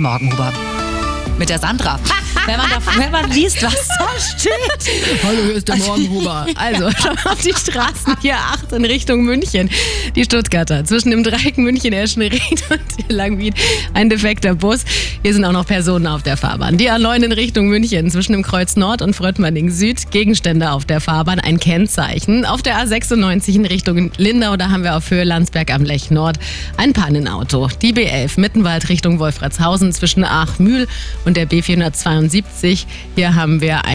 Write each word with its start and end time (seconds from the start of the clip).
Morgen, 0.00 0.32
Huber. 0.32 0.52
Mit 1.38 1.50
der 1.50 1.60
Sandra. 1.60 2.00
Wenn 2.46 2.58
man, 2.58 2.68
da, 2.68 2.78
wenn 2.98 3.10
man 3.10 3.30
liest, 3.30 3.62
was 3.62 3.88
da 3.98 4.08
steht. 4.18 5.22
Hallo, 5.24 5.38
hier 5.46 5.54
ist 5.54 5.66
der 5.66 5.76
Morgenhuber. 5.76 6.46
Also, 6.56 6.84
wir 6.84 7.32
auf 7.32 7.40
die 7.40 7.52
Straßen 7.52 8.16
hier 8.20 8.36
8 8.36 8.72
in 8.72 8.84
Richtung 8.84 9.24
München. 9.24 9.70
Die 10.14 10.24
Stuttgarter 10.24 10.84
zwischen 10.84 11.10
dem 11.10 11.24
Dreieck 11.24 11.56
München-Eschenried 11.56 12.62
und 12.70 13.10
Langwied. 13.10 13.54
Ein 13.94 14.10
defekter 14.10 14.54
Bus. 14.54 14.84
Hier 15.22 15.32
sind 15.32 15.44
auch 15.44 15.52
noch 15.52 15.66
Personen 15.66 16.06
auf 16.06 16.22
der 16.22 16.36
Fahrbahn. 16.36 16.76
Die 16.76 16.90
A9 16.90 17.24
in 17.24 17.32
Richtung 17.32 17.68
München 17.68 18.10
zwischen 18.10 18.32
dem 18.32 18.42
Kreuz 18.42 18.76
Nord 18.76 19.00
und 19.00 19.14
Fröttmanning 19.14 19.70
Süd. 19.70 20.10
Gegenstände 20.10 20.70
auf 20.70 20.84
der 20.84 21.00
Fahrbahn, 21.00 21.40
ein 21.40 21.58
Kennzeichen. 21.58 22.44
Auf 22.44 22.60
der 22.60 22.76
A96 22.76 23.54
in 23.54 23.66
Richtung 23.66 24.12
Lindau, 24.18 24.56
da 24.56 24.70
haben 24.70 24.84
wir 24.84 24.96
auf 24.96 25.10
Höhe 25.10 25.24
Landsberg 25.24 25.72
am 25.72 25.82
Lech 25.82 26.10
Nord 26.10 26.38
ein 26.76 26.92
Pannenauto. 26.92 27.68
Die 27.80 27.94
B11 27.94 28.38
Mittenwald 28.38 28.88
Richtung 28.90 29.18
Wolfratshausen 29.18 29.92
zwischen 29.92 30.24
Aachmühl 30.24 30.86
und 31.24 31.36
der 31.36 31.46
B472. 32.34 32.86
Hier 33.14 33.34
haben 33.34 33.60
wir 33.60 33.84
ein 33.84 33.92